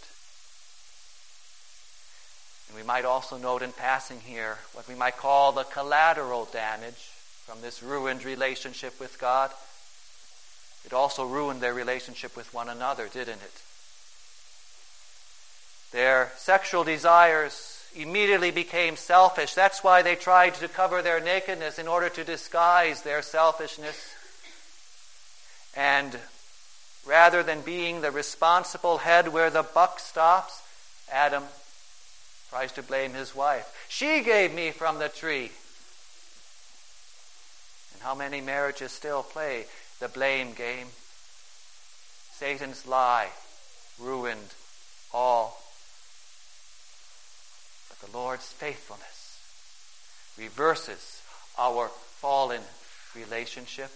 And 2.68 2.76
we 2.76 2.82
might 2.82 3.04
also 3.04 3.38
note 3.38 3.62
in 3.62 3.73
passing 3.73 4.20
here 4.20 4.58
what 4.73 4.88
we 4.88 4.94
might 4.94 5.16
call 5.16 5.52
the 5.52 5.64
collateral 5.64 6.47
damage 6.47 7.11
from 7.47 7.61
this 7.62 7.82
ruined 7.82 8.25
relationship 8.25 9.00
with 9.00 9.18
God. 9.18 9.50
It 10.85 10.92
also 10.92 11.25
ruined 11.25 11.61
their 11.61 11.75
relationship 11.75 12.37
with 12.37 12.52
one 12.52 12.68
another, 12.68 13.08
didn't 13.08 13.42
it? 13.42 13.62
Their 15.92 16.30
sexual 16.37 16.85
desires 16.85 17.85
immediately 17.94 18.50
became 18.50 18.97
selfish. 18.97 19.54
That's 19.54 19.82
why 19.82 20.02
they 20.02 20.14
tried 20.14 20.54
to 20.56 20.68
cover 20.68 21.00
their 21.00 21.20
nakedness 21.20 21.78
in 21.78 21.88
order 21.88 22.11
to 22.11 22.25
disguise 22.25 23.02
their 23.02 23.23
selfishness. 23.23 24.14
And 25.75 26.18
rather 27.09 27.43
than 27.43 27.62
being 27.62 28.03
the 28.03 28.11
responsible 28.11 28.99
head 28.99 29.29
where 29.29 29.49
the 29.49 29.62
buck 29.62 29.99
stops, 29.99 30.62
Adam 31.11 31.43
tries 32.50 32.71
to 32.73 32.83
blame 32.83 33.15
his 33.15 33.35
wife. 33.35 33.75
She 33.88 34.23
gave 34.23 34.55
me 34.55 34.71
from 34.71 34.99
the 34.99 35.09
tree. 35.09 35.50
And 37.95 38.03
how 38.03 38.15
many 38.15 38.43
marriages 38.43 38.93
still 38.93 39.23
play 39.23 39.65
the 40.00 40.09
blame 40.09 40.53
game? 40.53 40.88
Satan's 42.33 42.87
lie 42.87 43.29
ruined 43.99 44.55
all 45.12 45.61
But 47.88 48.07
the 48.07 48.17
Lord's 48.17 48.53
faithfulness 48.53 49.41
reverses 50.38 51.23
our 51.59 51.88
fallen 51.88 52.62
relationship. 53.17 53.91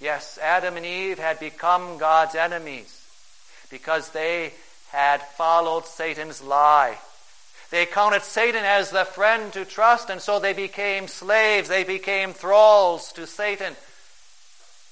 Yes, 0.00 0.38
Adam 0.38 0.76
and 0.76 0.84
Eve 0.84 1.18
had 1.18 1.38
become 1.38 1.98
God's 1.98 2.34
enemies 2.34 3.00
because 3.70 4.10
they 4.10 4.52
had 4.90 5.22
followed 5.22 5.86
Satan's 5.86 6.42
lie. 6.42 6.98
They 7.70 7.86
counted 7.86 8.22
Satan 8.22 8.64
as 8.64 8.90
the 8.90 9.04
friend 9.04 9.52
to 9.52 9.64
trust, 9.64 10.10
and 10.10 10.20
so 10.20 10.38
they 10.38 10.52
became 10.52 11.08
slaves. 11.08 11.68
They 11.68 11.84
became 11.84 12.32
thralls 12.32 13.12
to 13.14 13.26
Satan. 13.26 13.74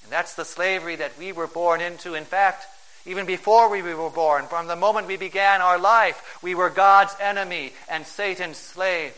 And 0.02 0.10
that's 0.10 0.34
the 0.34 0.44
slavery 0.44 0.96
that 0.96 1.16
we 1.18 1.32
were 1.32 1.46
born 1.46 1.80
into. 1.80 2.14
In 2.14 2.24
fact, 2.24 2.66
even 3.06 3.26
before 3.26 3.68
we 3.68 3.82
were 3.82 4.10
born, 4.10 4.46
from 4.46 4.66
the 4.66 4.76
moment 4.76 5.06
we 5.06 5.16
began 5.16 5.60
our 5.60 5.78
life, 5.78 6.38
we 6.42 6.54
were 6.54 6.70
God's 6.70 7.14
enemy 7.20 7.72
and 7.88 8.06
Satan's 8.06 8.56
slave. 8.56 9.14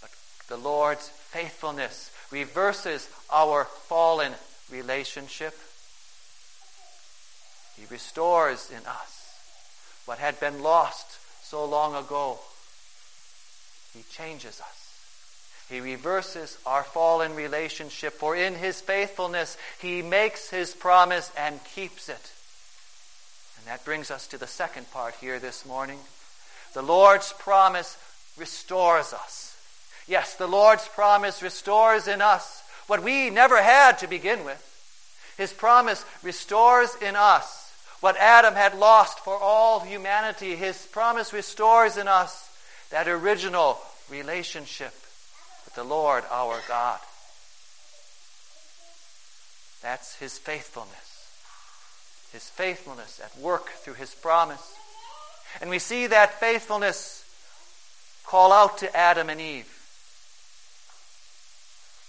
But 0.00 0.10
the 0.48 0.56
Lord's 0.56 1.08
faithfulness 1.08 2.10
reverses 2.30 3.08
our 3.30 3.64
fallen 3.64 4.32
relationship. 4.70 5.54
He 7.76 7.86
restores 7.90 8.70
in 8.70 8.84
us 8.86 9.34
what 10.06 10.18
had 10.18 10.38
been 10.40 10.62
lost 10.62 11.06
so 11.42 11.64
long 11.64 11.94
ago. 11.94 12.38
He 13.94 14.02
changes 14.10 14.60
us. 14.60 14.80
He 15.68 15.80
reverses 15.80 16.58
our 16.66 16.82
fallen 16.82 17.36
relationship, 17.36 18.14
for 18.14 18.34
in 18.34 18.56
His 18.56 18.80
faithfulness, 18.80 19.56
He 19.80 20.02
makes 20.02 20.50
His 20.50 20.74
promise 20.74 21.30
and 21.36 21.62
keeps 21.62 22.08
it. 22.08 22.32
And 23.58 23.66
that 23.66 23.84
brings 23.84 24.10
us 24.10 24.26
to 24.28 24.38
the 24.38 24.48
second 24.48 24.90
part 24.90 25.14
here 25.20 25.38
this 25.38 25.64
morning. 25.64 26.00
The 26.74 26.82
Lord's 26.82 27.32
promise 27.38 27.96
restores 28.36 29.12
us. 29.12 29.56
Yes, 30.08 30.34
the 30.34 30.48
Lord's 30.48 30.88
promise 30.88 31.42
restores 31.42 32.08
in 32.08 32.20
us 32.20 32.62
what 32.90 33.02
we 33.04 33.30
never 33.30 33.62
had 33.62 33.98
to 33.98 34.08
begin 34.08 34.44
with. 34.44 34.66
His 35.36 35.52
promise 35.52 36.04
restores 36.22 36.94
in 37.00 37.14
us 37.14 37.72
what 38.00 38.16
Adam 38.16 38.54
had 38.54 38.76
lost 38.76 39.20
for 39.20 39.38
all 39.38 39.80
humanity. 39.80 40.56
His 40.56 40.86
promise 40.86 41.32
restores 41.32 41.96
in 41.96 42.08
us 42.08 42.50
that 42.90 43.06
original 43.06 43.78
relationship 44.10 44.92
with 45.64 45.74
the 45.74 45.84
Lord 45.84 46.24
our 46.30 46.58
God. 46.66 46.98
That's 49.82 50.16
His 50.16 50.36
faithfulness 50.36 51.10
his 52.32 52.48
faithfulness 52.48 53.20
at 53.22 53.36
work 53.40 53.70
through 53.70 53.94
his 53.94 54.14
promise. 54.14 54.74
And 55.60 55.68
we 55.68 55.78
see 55.78 56.06
that 56.06 56.38
faithfulness 56.38 57.24
call 58.24 58.52
out 58.52 58.78
to 58.78 58.96
Adam 58.96 59.28
and 59.30 59.40
Eve. 59.40 59.79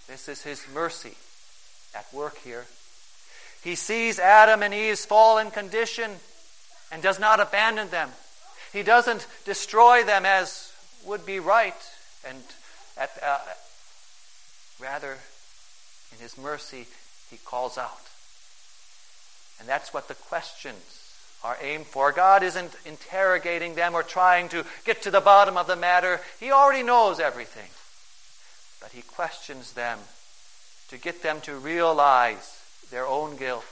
This 0.07 0.27
is 0.27 0.41
his 0.43 0.65
mercy 0.73 1.15
at 1.95 2.11
work 2.13 2.37
here. 2.39 2.65
He 3.63 3.75
sees 3.75 4.19
Adam 4.19 4.63
and 4.63 4.73
Eve's 4.73 5.05
fallen 5.05 5.51
condition 5.51 6.11
and 6.91 7.01
does 7.01 7.19
not 7.19 7.39
abandon 7.39 7.89
them. 7.89 8.09
He 8.73 8.83
doesn't 8.83 9.27
destroy 9.45 10.03
them 10.03 10.25
as 10.25 10.71
would 11.05 11.25
be 11.25 11.39
right, 11.39 11.75
and 12.27 12.41
at, 12.97 13.11
uh, 13.23 13.39
rather, 14.79 15.17
in 16.11 16.19
His 16.19 16.37
mercy, 16.37 16.87
He 17.29 17.37
calls 17.37 17.77
out. 17.77 18.01
And 19.59 19.67
that's 19.67 19.93
what 19.93 20.07
the 20.07 20.15
questions 20.15 21.13
are 21.43 21.57
aimed 21.61 21.85
for. 21.85 22.11
God 22.11 22.43
isn't 22.43 22.75
interrogating 22.85 23.75
them 23.75 23.95
or 23.95 24.03
trying 24.03 24.49
to 24.49 24.65
get 24.85 25.01
to 25.03 25.11
the 25.11 25.21
bottom 25.21 25.57
of 25.57 25.67
the 25.67 25.75
matter. 25.75 26.21
He 26.39 26.51
already 26.51 26.83
knows 26.83 27.19
everything. 27.19 27.69
But 28.81 28.91
He 28.91 29.03
questions 29.03 29.73
them 29.73 29.99
to 30.89 30.97
get 30.97 31.23
them 31.23 31.39
to 31.41 31.55
realize 31.55 32.59
their 32.89 33.07
own 33.07 33.37
guilt. 33.37 33.63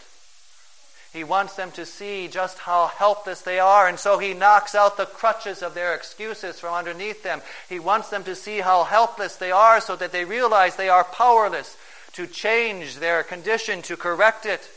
He 1.11 1.23
wants 1.23 1.55
them 1.55 1.71
to 1.71 1.85
see 1.85 2.27
just 2.27 2.59
how 2.59 2.87
helpless 2.87 3.41
they 3.41 3.59
are, 3.59 3.87
and 3.87 3.99
so 3.99 4.19
he 4.19 4.35
knocks 4.35 4.75
out 4.75 4.95
the 4.95 5.07
crutches 5.07 5.63
of 5.63 5.73
their 5.73 5.95
excuses 5.95 6.59
from 6.59 6.75
underneath 6.75 7.23
them. 7.23 7.41
He 7.67 7.79
wants 7.79 8.09
them 8.09 8.23
to 8.25 8.35
see 8.35 8.59
how 8.59 8.83
helpless 8.83 9.35
they 9.35 9.51
are 9.51 9.81
so 9.81 9.95
that 9.95 10.11
they 10.11 10.23
realize 10.23 10.75
they 10.75 10.87
are 10.87 11.03
powerless 11.03 11.75
to 12.13 12.27
change 12.27 12.97
their 12.97 13.23
condition, 13.23 13.81
to 13.83 13.97
correct 13.97 14.45
it. 14.45 14.69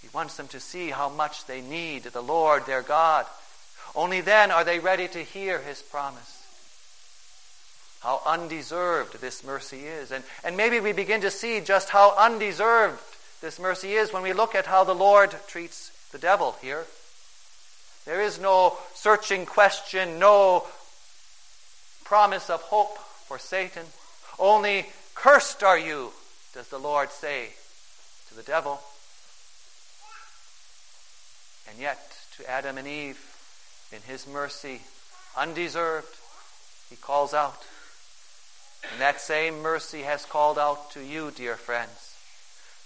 He 0.00 0.08
wants 0.14 0.36
them 0.36 0.48
to 0.48 0.60
see 0.60 0.90
how 0.90 1.10
much 1.10 1.44
they 1.44 1.60
need 1.60 2.04
the 2.04 2.22
Lord 2.22 2.64
their 2.64 2.82
God. 2.82 3.26
Only 3.94 4.22
then 4.22 4.50
are 4.50 4.64
they 4.64 4.78
ready 4.78 5.06
to 5.08 5.22
hear 5.22 5.58
his 5.58 5.82
promise. 5.82 6.33
How 8.04 8.20
undeserved 8.26 9.18
this 9.22 9.42
mercy 9.42 9.86
is. 9.86 10.12
And, 10.12 10.24
and 10.44 10.58
maybe 10.58 10.78
we 10.78 10.92
begin 10.92 11.22
to 11.22 11.30
see 11.30 11.60
just 11.60 11.88
how 11.88 12.14
undeserved 12.18 13.00
this 13.40 13.58
mercy 13.58 13.94
is 13.94 14.12
when 14.12 14.22
we 14.22 14.34
look 14.34 14.54
at 14.54 14.66
how 14.66 14.84
the 14.84 14.94
Lord 14.94 15.34
treats 15.48 15.90
the 16.12 16.18
devil 16.18 16.54
here. 16.60 16.84
There 18.04 18.20
is 18.20 18.38
no 18.38 18.76
searching 18.92 19.46
question, 19.46 20.18
no 20.18 20.66
promise 22.04 22.50
of 22.50 22.60
hope 22.60 22.98
for 22.98 23.38
Satan. 23.38 23.86
Only, 24.38 24.84
cursed 25.14 25.62
are 25.62 25.78
you, 25.78 26.12
does 26.52 26.68
the 26.68 26.78
Lord 26.78 27.10
say 27.10 27.48
to 28.28 28.34
the 28.34 28.42
devil. 28.42 28.80
And 31.70 31.78
yet, 31.78 31.98
to 32.36 32.50
Adam 32.50 32.76
and 32.76 32.86
Eve, 32.86 33.18
in 33.90 34.02
his 34.02 34.26
mercy, 34.26 34.82
undeserved, 35.38 36.14
he 36.90 36.96
calls 36.96 37.32
out. 37.32 37.64
And 38.92 39.00
that 39.00 39.20
same 39.20 39.62
mercy 39.62 40.02
has 40.02 40.24
called 40.24 40.58
out 40.58 40.90
to 40.92 41.00
you, 41.00 41.30
dear 41.30 41.56
friends 41.56 42.14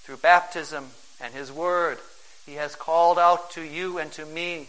through 0.08 0.16
baptism 0.16 0.86
and 1.20 1.34
His 1.34 1.52
Word. 1.52 1.98
He 2.46 2.54
has 2.54 2.74
called 2.74 3.18
out 3.18 3.50
to 3.50 3.62
you 3.62 3.98
and 3.98 4.10
to 4.12 4.24
me. 4.24 4.68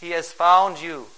He 0.00 0.12
has 0.12 0.32
found 0.32 0.80
you 0.80 1.08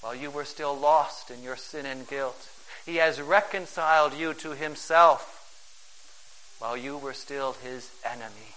while 0.00 0.16
you 0.16 0.32
were 0.32 0.44
still 0.44 0.76
lost 0.76 1.30
in 1.30 1.44
your 1.44 1.54
sin 1.54 1.86
and 1.86 2.08
guilt. 2.08 2.48
He 2.84 2.96
has 2.96 3.20
reconciled 3.20 4.14
you 4.14 4.34
to 4.34 4.50
Himself 4.50 6.56
while 6.58 6.76
you 6.76 6.98
were 6.98 7.12
still 7.12 7.52
His 7.62 7.88
enemy. 8.04 8.56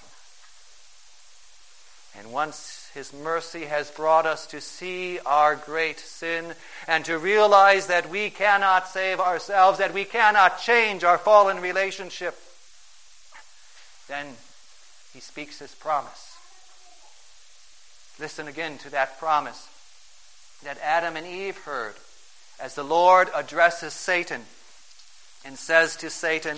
And 2.17 2.31
once 2.31 2.89
His 2.93 3.13
mercy 3.13 3.65
has 3.65 3.91
brought 3.91 4.25
us 4.25 4.48
to 4.48 4.62
see 4.62 5.19
our 5.25 5.55
great 5.55 6.00
sin 6.00 6.53
and 6.88 7.03
to 7.05 7.17
realize 7.17 7.88
that 7.88 8.10
we 8.10 8.29
cannot 8.29 8.88
save 8.88 9.19
ourselves, 9.19 9.79
that 9.79 9.93
we 9.93 10.05
cannot 10.05 10.60
change 10.60 11.03
our 11.03 11.17
fallen 11.17 11.60
relationship, 11.60 12.36
then 14.07 14.27
he 15.13 15.19
speaks 15.19 15.60
his 15.60 15.74
promise. 15.74 16.38
Listen 18.19 18.48
again 18.48 18.77
to 18.79 18.89
that 18.91 19.18
promise 19.18 19.70
that 20.63 20.77
Adam 20.83 21.16
and 21.16 21.25
Eve 21.25 21.57
heard 21.59 21.96
as 22.59 22.75
the 22.75 22.83
Lord 22.83 23.29
addresses 23.33 23.94
Satan 23.94 24.42
and 25.44 25.57
says 25.57 25.96
to 25.98 26.09
Satan, 26.09 26.57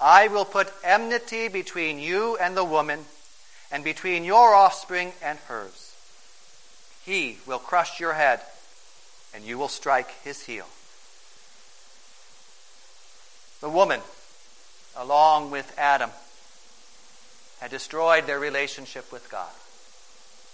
I 0.00 0.28
will 0.28 0.44
put 0.44 0.72
enmity 0.82 1.48
between 1.48 1.98
you 1.98 2.36
and 2.36 2.56
the 2.56 2.64
woman, 2.64 3.04
and 3.70 3.84
between 3.84 4.24
your 4.24 4.54
offspring 4.54 5.12
and 5.22 5.38
hers. 5.40 5.94
He 7.04 7.38
will 7.46 7.58
crush 7.58 8.00
your 8.00 8.14
head, 8.14 8.40
and 9.34 9.44
you 9.44 9.58
will 9.58 9.68
strike 9.68 10.10
his 10.22 10.42
heel. 10.42 10.66
The 13.60 13.68
woman, 13.68 14.00
along 14.96 15.50
with 15.50 15.72
Adam, 15.78 16.10
had 17.60 17.70
destroyed 17.70 18.26
their 18.26 18.40
relationship 18.40 19.12
with 19.12 19.30
God. 19.30 19.50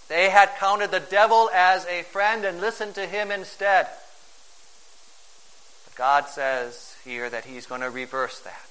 They 0.08 0.30
had 0.30 0.56
counted 0.56 0.90
the 0.90 1.00
devil 1.00 1.50
as 1.52 1.84
a 1.86 2.02
friend 2.02 2.44
and 2.44 2.60
listened 2.60 2.94
to 2.96 3.06
him 3.06 3.30
instead. 3.30 3.88
But 5.84 5.96
God 5.96 6.28
says 6.28 6.94
here 7.04 7.28
that 7.30 7.44
he's 7.44 7.66
going 7.66 7.80
to 7.80 7.90
reverse 7.90 8.40
that. 8.40 8.68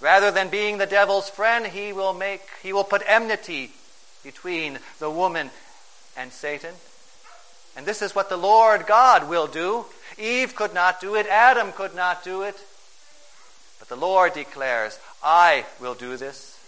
Rather 0.00 0.30
than 0.30 0.48
being 0.48 0.78
the 0.78 0.86
devil's 0.86 1.30
friend, 1.30 1.66
he 1.66 1.92
will 1.92 2.12
make 2.12 2.42
he 2.62 2.72
will 2.72 2.84
put 2.84 3.02
enmity 3.06 3.70
between 4.22 4.78
the 4.98 5.10
woman 5.10 5.50
and 6.16 6.32
Satan. 6.32 6.74
And 7.76 7.86
this 7.86 8.02
is 8.02 8.14
what 8.14 8.28
the 8.28 8.36
Lord 8.36 8.86
God 8.86 9.28
will 9.28 9.46
do. 9.46 9.84
Eve 10.18 10.54
could 10.54 10.74
not 10.74 11.00
do 11.00 11.14
it, 11.14 11.26
Adam 11.26 11.72
could 11.72 11.94
not 11.94 12.22
do 12.22 12.42
it. 12.42 12.56
But 13.78 13.88
the 13.88 13.96
Lord 13.96 14.32
declares, 14.32 14.98
I 15.22 15.66
will 15.80 15.94
do 15.94 16.16
this. 16.16 16.58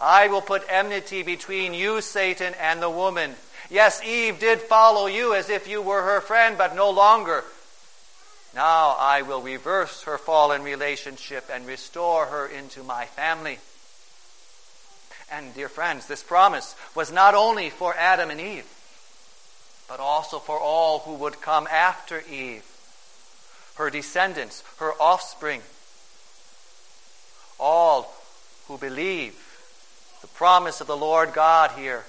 I 0.00 0.26
will 0.26 0.42
put 0.42 0.64
enmity 0.68 1.22
between 1.22 1.74
you, 1.74 2.00
Satan, 2.00 2.54
and 2.60 2.82
the 2.82 2.90
woman. 2.90 3.36
Yes, 3.70 4.02
Eve 4.02 4.40
did 4.40 4.60
follow 4.60 5.06
you 5.06 5.34
as 5.34 5.48
if 5.48 5.68
you 5.68 5.80
were 5.80 6.02
her 6.02 6.20
friend, 6.20 6.58
but 6.58 6.74
no 6.74 6.90
longer. 6.90 7.44
Now 8.54 8.96
I 8.98 9.22
will 9.22 9.40
reverse 9.40 10.02
her 10.02 10.18
fallen 10.18 10.62
relationship 10.62 11.48
and 11.52 11.66
restore 11.66 12.26
her 12.26 12.46
into 12.46 12.82
my 12.82 13.06
family. 13.06 13.58
And, 15.30 15.54
dear 15.54 15.70
friends, 15.70 16.06
this 16.06 16.22
promise 16.22 16.74
was 16.94 17.10
not 17.10 17.34
only 17.34 17.70
for 17.70 17.94
Adam 17.96 18.30
and 18.30 18.40
Eve, 18.40 18.66
but 19.88 20.00
also 20.00 20.38
for 20.38 20.58
all 20.58 21.00
who 21.00 21.14
would 21.14 21.40
come 21.40 21.66
after 21.70 22.22
Eve, 22.30 22.64
her 23.76 23.88
descendants, 23.88 24.62
her 24.78 24.92
offspring, 25.00 25.62
all 27.58 28.12
who 28.68 28.76
believe 28.76 29.34
the 30.20 30.28
promise 30.28 30.80
of 30.80 30.86
the 30.86 30.96
Lord 30.96 31.32
God 31.32 31.72
here. 31.72 32.04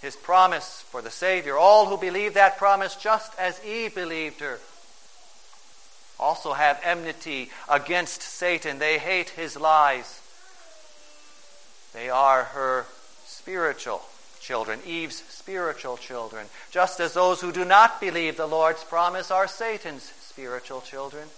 His 0.00 0.16
promise 0.16 0.84
for 0.90 1.00
the 1.00 1.10
Savior. 1.10 1.56
All 1.56 1.86
who 1.86 1.96
believe 1.96 2.34
that 2.34 2.58
promise 2.58 2.96
just 2.96 3.32
as 3.38 3.64
Eve 3.64 3.94
believed 3.94 4.40
her 4.40 4.58
also 6.22 6.52
have 6.52 6.80
enmity 6.84 7.50
against 7.68 8.22
Satan. 8.22 8.78
They 8.78 8.98
hate 8.98 9.30
his 9.30 9.56
lies. 9.56 10.20
They 11.92 12.08
are 12.08 12.44
her 12.44 12.86
spiritual 13.26 14.02
children, 14.40 14.80
Eve's 14.86 15.22
spiritual 15.28 15.96
children, 15.96 16.46
just 16.70 17.00
as 17.00 17.12
those 17.12 17.40
who 17.40 17.52
do 17.52 17.64
not 17.64 18.00
believe 18.00 18.36
the 18.36 18.46
Lord's 18.46 18.84
promise 18.84 19.30
are 19.30 19.46
Satan's 19.46 20.12
spiritual 20.20 20.80
children. 20.80 21.28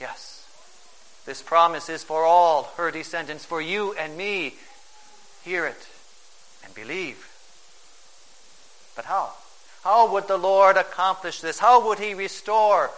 Yes, 0.00 0.46
this 1.24 1.42
promise 1.42 1.88
is 1.88 2.04
for 2.04 2.24
all 2.24 2.72
her 2.76 2.90
descendants, 2.90 3.44
for 3.44 3.60
you 3.60 3.94
and 3.94 4.16
me, 4.16 4.54
hear 5.44 5.64
it, 5.66 5.88
and 6.64 6.74
believe. 6.74 7.28
But 8.94 9.06
how? 9.06 9.32
How 9.84 10.12
would 10.12 10.28
the 10.28 10.36
Lord 10.36 10.76
accomplish 10.76 11.40
this? 11.40 11.58
How 11.58 11.86
would 11.88 11.98
He 11.98 12.14
restore 12.14 12.90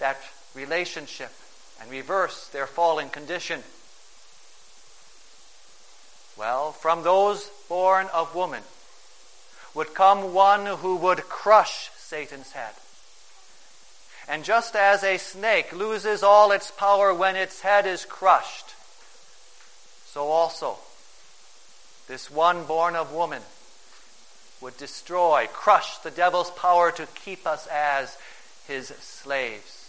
that 0.00 0.18
relationship 0.56 1.32
and 1.80 1.90
reverse 1.90 2.48
their 2.48 2.66
fallen 2.66 3.10
condition? 3.10 3.62
Well, 6.36 6.72
from 6.72 7.02
those 7.02 7.50
born 7.68 8.08
of 8.12 8.34
woman 8.34 8.62
would 9.74 9.94
come 9.94 10.32
one 10.32 10.66
who 10.66 10.96
would 10.96 11.28
crush 11.28 11.90
Satan's 11.96 12.52
head. 12.52 12.72
And 14.28 14.42
just 14.42 14.74
as 14.74 15.04
a 15.04 15.18
snake 15.18 15.72
loses 15.72 16.22
all 16.22 16.50
its 16.50 16.70
power 16.70 17.14
when 17.14 17.36
its 17.36 17.60
head 17.60 17.86
is 17.86 18.04
crushed, 18.04 18.74
so 20.06 20.28
also 20.28 20.78
this 22.08 22.30
one 22.30 22.64
born 22.64 22.96
of 22.96 23.12
woman 23.12 23.42
would 24.60 24.76
destroy, 24.76 25.46
crush 25.52 25.98
the 25.98 26.10
devil's 26.10 26.50
power 26.52 26.90
to 26.92 27.06
keep 27.14 27.46
us 27.46 27.66
as 27.66 28.16
his 28.66 28.88
slaves. 28.88 29.85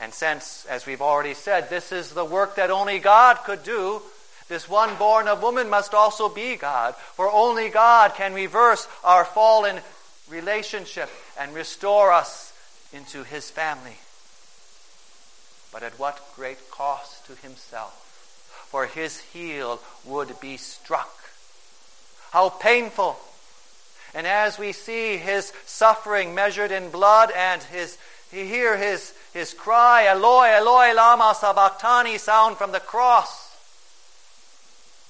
And 0.00 0.14
since, 0.14 0.64
as 0.66 0.86
we've 0.86 1.02
already 1.02 1.34
said, 1.34 1.68
this 1.68 1.90
is 1.92 2.10
the 2.10 2.24
work 2.24 2.56
that 2.56 2.70
only 2.70 2.98
God 3.00 3.38
could 3.44 3.64
do, 3.64 4.00
this 4.48 4.68
one 4.68 4.94
born 4.96 5.28
of 5.28 5.42
woman 5.42 5.68
must 5.68 5.92
also 5.92 6.28
be 6.28 6.56
God, 6.56 6.94
for 6.94 7.30
only 7.30 7.68
God 7.68 8.14
can 8.14 8.32
reverse 8.32 8.88
our 9.04 9.24
fallen 9.24 9.80
relationship 10.28 11.10
and 11.38 11.54
restore 11.54 12.12
us 12.12 12.52
into 12.92 13.24
his 13.24 13.50
family. 13.50 13.98
but 15.72 15.82
at 15.82 15.98
what 15.98 16.20
great 16.34 16.70
cost 16.70 17.26
to 17.26 17.34
himself. 17.36 18.04
For 18.70 18.86
his 18.86 19.20
heel 19.20 19.80
would 20.04 20.40
be 20.40 20.56
struck. 20.56 21.14
How 22.30 22.48
painful! 22.48 23.18
And 24.14 24.26
as 24.26 24.58
we 24.58 24.72
see 24.72 25.16
his 25.16 25.52
suffering 25.66 26.34
measured 26.34 26.72
in 26.72 26.90
blood 26.90 27.30
and 27.30 27.62
his, 27.62 27.98
he 28.30 28.46
hear 28.46 28.76
his, 28.76 29.12
his 29.38 29.54
cry, 29.54 30.04
Eloi, 30.06 30.48
Eloi, 30.48 30.92
lama 30.92 31.34
sabachthani 31.38 32.18
sound 32.18 32.56
from 32.56 32.72
the 32.72 32.80
cross, 32.80 33.56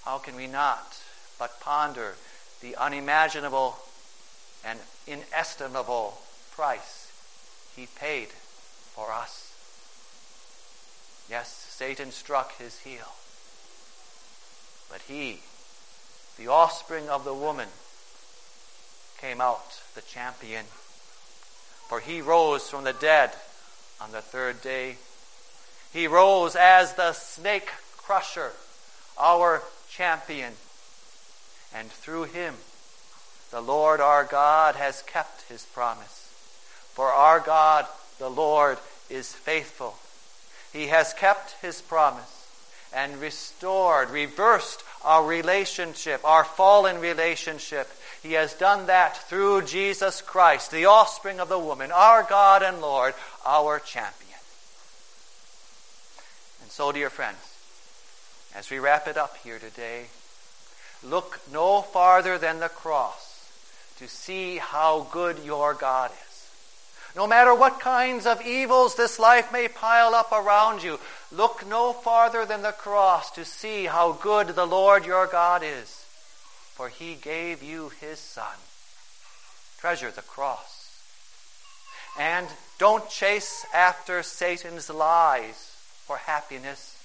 how 0.04 0.18
can 0.18 0.36
we 0.36 0.46
not 0.46 0.98
but 1.38 1.58
ponder 1.60 2.14
the 2.60 2.76
unimaginable 2.76 3.76
and 4.64 4.78
inestimable 5.06 6.18
price 6.52 7.10
he 7.74 7.88
paid 7.98 8.28
for 8.94 9.10
us? 9.10 9.52
Yes, 11.30 11.48
Satan 11.70 12.10
struck 12.10 12.56
his 12.58 12.80
heel. 12.80 13.14
But 14.90 15.00
he, 15.08 15.40
the 16.36 16.48
offspring 16.48 17.08
of 17.08 17.24
the 17.24 17.34
woman, 17.34 17.68
came 19.20 19.40
out 19.40 19.80
the 19.94 20.02
champion. 20.02 20.66
For 21.88 22.00
he 22.00 22.20
rose 22.20 22.68
from 22.68 22.84
the 22.84 22.92
dead 22.92 23.32
on 24.00 24.12
the 24.12 24.20
third 24.20 24.60
day. 24.62 24.96
He 25.92 26.06
rose 26.06 26.56
as 26.56 26.94
the 26.94 27.12
snake 27.12 27.70
crusher, 27.96 28.52
our 29.18 29.62
champion. 29.90 30.52
And 31.74 31.90
through 31.90 32.24
him, 32.24 32.54
the 33.50 33.60
Lord 33.60 34.00
our 34.00 34.24
God 34.24 34.76
has 34.76 35.02
kept 35.02 35.48
his 35.48 35.64
promise. 35.64 36.30
For 36.94 37.08
our 37.08 37.40
God, 37.40 37.86
the 38.18 38.30
Lord, 38.30 38.78
is 39.08 39.32
faithful 39.32 39.96
he 40.72 40.88
has 40.88 41.14
kept 41.14 41.52
his 41.62 41.80
promise 41.80 42.46
and 42.92 43.20
restored, 43.20 44.10
reversed 44.10 44.82
our 45.04 45.24
relationship, 45.24 46.20
our 46.24 46.44
fallen 46.44 47.00
relationship. 47.00 47.88
He 48.22 48.32
has 48.32 48.54
done 48.54 48.86
that 48.86 49.16
through 49.28 49.62
Jesus 49.62 50.22
Christ, 50.22 50.70
the 50.70 50.86
offspring 50.86 51.40
of 51.40 51.48
the 51.48 51.58
woman, 51.58 51.92
our 51.92 52.22
God 52.22 52.62
and 52.62 52.80
Lord, 52.80 53.14
our 53.48 53.78
champion. 53.78 54.38
And 56.60 56.70
so, 56.70 56.92
dear 56.92 57.08
friends, 57.08 57.38
as 58.54 58.68
we 58.70 58.78
wrap 58.78 59.08
it 59.08 59.16
up 59.16 59.38
here 59.38 59.58
today, 59.58 60.04
look 61.02 61.40
no 61.50 61.80
farther 61.80 62.36
than 62.36 62.60
the 62.60 62.68
cross 62.68 63.50
to 63.98 64.06
see 64.06 64.58
how 64.58 65.06
good 65.10 65.38
your 65.44 65.72
God 65.72 66.10
is. 66.10 66.50
No 67.16 67.26
matter 67.26 67.54
what 67.54 67.80
kinds 67.80 68.26
of 68.26 68.42
evils 68.42 68.96
this 68.96 69.18
life 69.18 69.50
may 69.50 69.66
pile 69.66 70.14
up 70.14 70.30
around 70.30 70.82
you, 70.82 71.00
look 71.32 71.66
no 71.66 71.94
farther 71.94 72.44
than 72.44 72.60
the 72.60 72.72
cross 72.72 73.30
to 73.30 73.46
see 73.46 73.86
how 73.86 74.12
good 74.12 74.48
the 74.48 74.66
Lord 74.66 75.06
your 75.06 75.26
God 75.26 75.62
is. 75.64 76.04
For 76.74 76.90
he 76.90 77.14
gave 77.14 77.62
you 77.62 77.88
his 78.00 78.18
Son. 78.18 78.58
Treasure 79.78 80.10
the 80.10 80.22
cross. 80.22 80.77
And 82.18 82.48
don't 82.78 83.08
chase 83.08 83.64
after 83.72 84.22
Satan's 84.22 84.90
lies 84.90 85.72
for 86.04 86.16
happiness. 86.16 86.96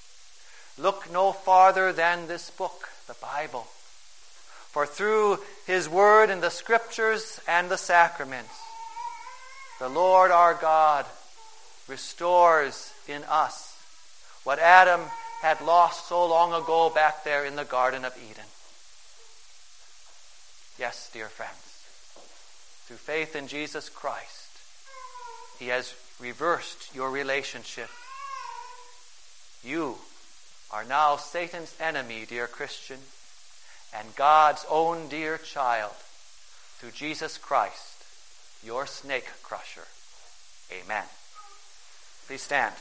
Look 0.77 1.11
no 1.11 1.31
farther 1.31 1.93
than 1.93 2.27
this 2.27 2.49
book, 2.49 2.89
the 3.07 3.15
Bible. 3.21 3.67
For 4.71 4.87
through 4.87 5.39
his 5.67 5.87
word 5.87 6.31
and 6.31 6.41
the 6.41 6.49
scriptures 6.49 7.39
and 7.47 7.69
the 7.69 7.77
sacraments, 7.77 8.55
the 9.79 9.89
Lord 9.89 10.31
our 10.31 10.55
God 10.55 11.05
restores 11.87 12.91
in 13.07 13.23
us 13.25 13.77
what 14.43 14.59
Adam 14.59 15.01
had 15.41 15.61
lost 15.61 16.07
so 16.07 16.25
long 16.25 16.53
ago 16.53 16.89
back 16.89 17.23
there 17.23 17.45
in 17.45 17.55
the 17.55 17.65
Garden 17.65 18.05
of 18.05 18.17
Eden. 18.17 18.45
Yes, 20.79 21.09
dear 21.13 21.27
friends, 21.27 21.85
through 22.87 22.97
faith 22.97 23.35
in 23.35 23.47
Jesus 23.47 23.89
Christ, 23.89 24.42
He 25.63 25.69
has 25.69 25.95
reversed 26.19 26.93
your 26.93 27.09
relationship. 27.09 27.87
You 29.63 29.95
are 30.69 30.83
now 30.83 31.15
Satan's 31.15 31.73
enemy, 31.79 32.25
dear 32.27 32.47
Christian, 32.47 32.99
and 33.97 34.13
God's 34.17 34.65
own 34.69 35.07
dear 35.07 35.37
child 35.37 35.93
through 36.75 36.91
Jesus 36.91 37.37
Christ 37.37 38.03
your 38.61 38.85
snake 38.85 39.29
crusher. 39.41 39.87
Amen. 40.69 41.05
Please 42.27 42.41
stand. 42.41 42.75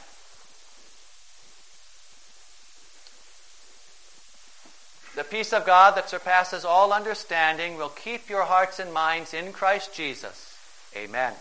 The 5.15 5.23
peace 5.23 5.53
of 5.53 5.65
God 5.65 5.97
that 5.97 6.11
surpasses 6.11 6.65
all 6.65 6.93
understanding 6.93 7.77
will 7.77 7.91
keep 7.91 8.29
your 8.29 8.43
hearts 8.43 8.81
and 8.81 8.93
minds 8.93 9.33
in 9.33 9.53
Christ 9.53 9.95
Jesus. 9.95 10.59
Amen. 10.97 11.35